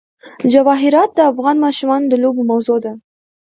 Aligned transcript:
جواهرات 0.53 1.09
د 1.15 1.19
افغان 1.31 1.55
ماشومانو 1.65 2.05
د 2.09 2.13
لوبو 2.23 2.41
موضوع 2.51 2.77
ده. 2.85 2.91